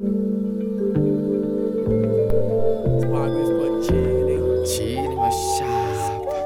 Hein? 0.00 0.34
Tire 4.64 5.08
meu 5.08 5.30
chapa. 5.30 6.38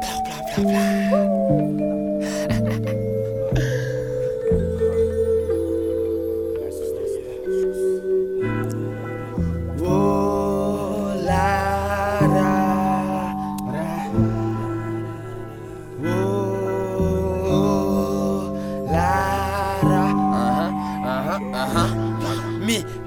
Blá, 0.00 0.14
blá, 0.24 0.38
blá, 0.46 0.60
blá. 0.62 1.20
Ô, 9.80 11.14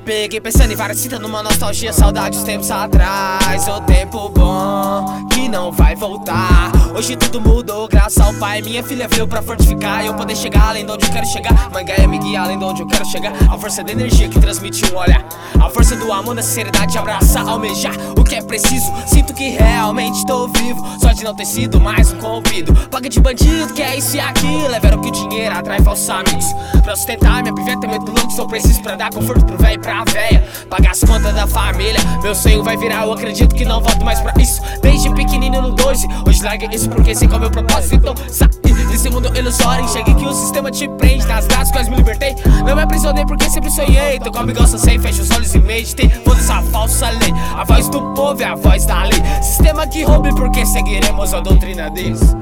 peguei 0.09 0.41
pensando 0.41 0.73
em 0.73 0.75
várias 0.75 0.97
citas 0.97 1.19
numa 1.19 1.43
nostalgia, 1.43 1.93
saudades 1.93 2.41
tempos 2.41 2.71
atrás. 2.71 3.67
O 3.67 3.79
tempo 3.81 4.27
bom 4.29 5.27
que 5.31 5.47
não 5.47 5.71
vai 5.71 5.95
voltar. 5.95 6.71
Hoje 6.95 7.15
tudo 7.15 7.39
mudou, 7.39 7.87
graças 7.87 8.19
ao 8.19 8.33
pai. 8.33 8.59
Minha 8.63 8.83
filha 8.83 9.07
veio 9.07 9.27
pra 9.27 9.43
fortificar. 9.43 10.03
E 10.03 10.07
eu 10.07 10.15
poder 10.15 10.35
chegar 10.35 10.69
além 10.69 10.83
de 10.83 10.91
onde 10.91 11.05
eu 11.05 11.11
quero 11.11 11.27
chegar. 11.27 11.69
Mangaia 11.71 12.07
me 12.07 12.17
guia 12.17 12.41
além 12.41 12.57
de 12.57 12.65
onde 12.65 12.81
eu 12.81 12.87
quero 12.87 13.05
chegar. 13.05 13.31
A 13.51 13.55
força 13.55 13.83
da 13.83 13.91
energia 13.91 14.27
que 14.27 14.39
transmite 14.39 14.83
um 14.91 14.97
olhar. 14.97 15.23
A 15.61 15.69
força 15.69 15.95
do 15.95 16.11
amor, 16.11 16.33
da 16.33 16.41
sinceridade, 16.41 16.97
abraçar, 16.97 17.47
almejar 17.47 17.93
o 18.17 18.23
que 18.23 18.33
é 18.33 18.41
preciso. 18.41 18.91
Sinto 19.05 19.31
que 19.35 19.49
realmente 19.49 20.25
tô 20.25 20.47
vivo. 20.47 20.83
Só 20.99 21.11
de 21.11 21.23
não 21.23 21.35
ter 21.35 21.45
sido 21.45 21.79
mais 21.79 22.11
um 22.11 22.17
convido. 22.17 22.73
Paga 22.89 23.07
de 23.07 23.19
bandido, 23.19 23.73
que 23.73 23.83
é 23.83 23.95
isso 23.95 24.15
e 24.15 24.19
aquilo. 24.19 24.73
É 24.73 24.79
ver 24.79 24.99
que 24.99 25.07
o 25.07 25.11
dinheiro 25.11 25.55
atrai 25.55 25.79
falsos 25.83 26.09
amigos. 26.09 26.45
Pra 26.83 26.95
sustentar 26.95 27.41
minha 27.41 27.53
piveta, 27.53 27.87
muito 27.87 28.11
louco. 28.11 28.31
Sou 28.31 28.47
preciso 28.47 28.81
pra 28.81 28.95
dar 28.95 29.11
conforto 29.13 29.45
pro 29.45 29.57
velho 29.57 29.75
e 29.75 29.79
pra 29.79 30.03
véia. 30.05 30.43
Pagar 30.69 30.91
as 30.91 31.03
contas 31.03 31.33
da 31.33 31.45
família. 31.47 31.99
Meu 32.21 32.33
sonho 32.33 32.63
vai 32.63 32.77
virar, 32.77 33.05
eu 33.05 33.13
acredito 33.13 33.53
que 33.55 33.65
não 33.65 33.81
volto 33.81 34.03
mais 34.03 34.19
pra 34.19 34.33
isso. 34.41 34.61
Desde 34.81 35.13
pequenino 35.13 35.61
no 35.61 35.71
12. 35.71 36.07
Hoje 36.27 36.43
larga 36.43 36.73
isso 36.73 36.89
porque 36.89 37.13
sei 37.13 37.27
qual 37.27 37.35
é 37.35 37.47
o 37.47 37.51
meu 37.51 37.51
propósito. 37.51 37.95
Então 37.95 38.15
saí 38.27 38.49
desse 38.89 39.09
mundo 39.09 39.35
ilusório. 39.37 39.85
Enxerguei 39.85 40.15
que 40.15 40.25
o 40.25 40.33
sistema 40.33 40.71
te 40.71 40.87
prende 40.87 41.25
nas 41.27 41.45
graças, 41.47 41.71
quase 41.71 41.89
me 41.89 41.97
libertei. 41.97 42.35
Não 42.65 42.75
me 42.75 42.81
aprisionei 42.81 43.25
porque 43.25 43.49
sempre 43.49 43.69
sonhei. 43.71 44.19
Tô 44.19 44.31
com 44.31 44.39
a 44.39 44.41
amigão 44.41 44.67
sem, 44.67 44.99
fecho 44.99 45.21
os 45.21 45.31
olhos 45.31 45.53
e 45.53 45.59
meditei. 45.59 46.09
Foda 46.09 46.39
essa 46.39 46.61
falsa 46.63 47.09
lei. 47.09 47.33
A 47.55 47.63
voz 47.63 47.89
do 47.89 48.01
povo 48.13 48.41
é 48.41 48.45
a 48.45 48.55
voz 48.55 48.85
da 48.85 49.03
lei. 49.03 49.21
Sistema 49.41 49.87
que 49.87 50.03
roube 50.03 50.33
porque 50.35 50.65
seguiremos 50.65 51.33
a 51.33 51.39
doutrina 51.39 51.89
deles. 51.89 52.35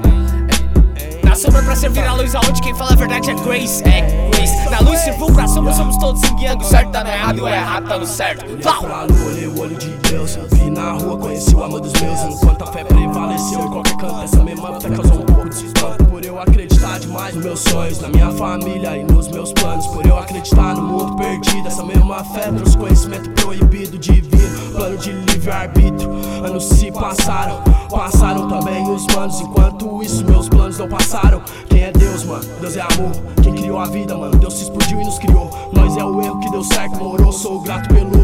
Sombra 1.38 1.62
pra 1.62 1.76
servir 1.76 2.00
a 2.00 2.14
luz, 2.14 2.34
aonde 2.34 2.60
quem 2.60 2.74
fala 2.74 2.94
a 2.94 2.96
verdade 2.96 3.30
é 3.30 3.34
Grace, 3.34 3.80
é 3.84 4.00
Grace. 4.32 4.70
Na 4.70 4.80
luz 4.80 4.98
sirvo 4.98 5.32
pra 5.32 5.46
sombra, 5.46 5.72
somos 5.72 5.96
todos 5.98 6.20
em. 6.24 6.64
Certo 6.64 6.90
tá 6.90 7.04
no 7.04 7.10
errado 7.10 7.38
e 7.38 7.40
o 7.42 7.48
errado 7.48 7.88
tá 7.88 7.96
no 7.96 8.06
certo. 8.06 8.44
Plau! 8.56 8.80
Pra 8.80 9.04
lua, 9.04 9.26
olhei 9.26 9.46
o 9.46 9.60
olho 9.60 9.76
de 9.76 9.88
Deus. 10.10 10.36
Vi 10.50 10.68
na 10.68 10.92
rua, 10.94 11.16
conheci 11.16 11.47
Acreditar 20.48 20.74
no 20.76 20.82
mundo 20.82 21.16
perdido, 21.16 21.68
essa 21.68 21.84
mesma 21.84 22.24
fé 22.24 22.50
trouxe 22.50 22.76
conhecimento 22.78 23.30
proibido, 23.30 23.98
divino. 23.98 24.72
Plano 24.72 24.96
de 24.96 25.12
livre-arbítrio. 25.12 26.10
Anos 26.42 26.64
se 26.64 26.90
passaram, 26.90 27.62
passaram 27.90 28.48
também 28.48 28.90
os 28.90 29.06
manos. 29.14 29.40
Enquanto 29.40 30.02
isso, 30.02 30.24
meus 30.24 30.48
planos 30.48 30.78
não 30.78 30.88
passaram. 30.88 31.42
Quem 31.68 31.82
é 31.82 31.92
Deus, 31.92 32.24
mano? 32.24 32.44
Deus 32.60 32.76
é 32.76 32.80
amor. 32.80 33.12
Quem 33.42 33.54
criou 33.54 33.78
a 33.78 33.86
vida, 33.86 34.16
mano? 34.16 34.36
Deus 34.38 34.54
se 34.54 34.62
explodiu 34.64 35.00
e 35.00 35.04
nos 35.04 35.18
criou. 35.18 35.50
Nós 35.72 35.96
é 35.96 36.04
o 36.04 36.22
erro 36.22 36.40
que 36.40 36.50
deu 36.50 36.64
certo, 36.64 36.96
morou. 36.96 37.30
Sou 37.30 37.60
grato 37.60 37.88
pelo 37.88 38.18